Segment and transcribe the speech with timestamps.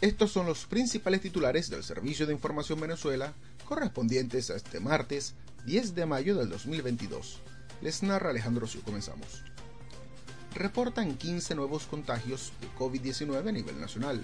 [0.00, 3.34] Estos son los principales titulares del Servicio de Información Venezuela
[3.66, 5.34] correspondientes a este martes
[5.66, 7.40] 10 de mayo del 2022.
[7.82, 8.80] Les narra Alejandro Siu.
[8.80, 9.44] Comenzamos.
[10.54, 14.22] Reportan 15 nuevos contagios de COVID-19 a nivel nacional.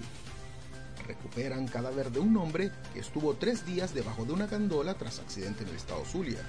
[1.05, 5.61] Recuperan cadáver de un hombre que estuvo tres días debajo de una gandola tras accidente
[5.61, 6.41] en el estado Zulia.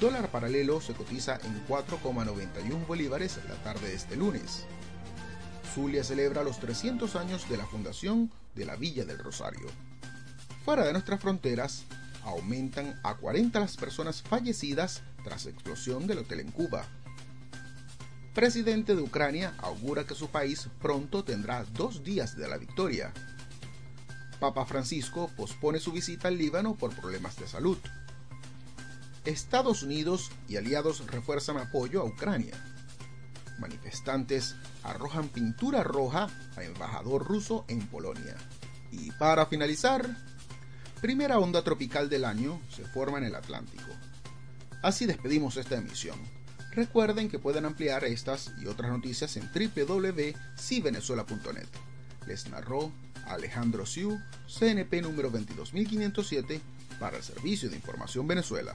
[0.00, 4.66] Dólar paralelo se cotiza en 4,91 bolívares la tarde de este lunes.
[5.74, 9.68] Zulia celebra los 300 años de la fundación de la Villa del Rosario.
[10.66, 11.84] Fuera de nuestras fronteras,
[12.24, 16.84] aumentan a 40 las personas fallecidas tras explosión del hotel en Cuba.
[18.34, 23.12] Presidente de Ucrania augura que su país pronto tendrá dos días de la victoria.
[24.40, 27.78] Papa Francisco pospone su visita al Líbano por problemas de salud.
[29.24, 32.54] Estados Unidos y aliados refuerzan apoyo a Ucrania.
[33.58, 38.36] Manifestantes arrojan pintura roja a embajador ruso en Polonia.
[38.90, 40.16] Y para finalizar,
[41.00, 43.90] primera onda tropical del año se forma en el Atlántico.
[44.82, 46.18] Así despedimos esta emisión.
[46.72, 51.68] Recuerden que pueden ampliar estas y otras noticias en www.civenezuela.net.
[52.26, 52.90] Les narró
[53.26, 56.60] Alejandro Siu, CNP número 22507,
[56.98, 58.74] para el Servicio de Información Venezuela.